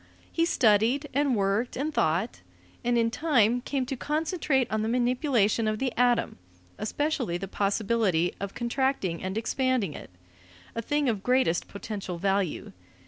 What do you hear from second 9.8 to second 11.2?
it a thing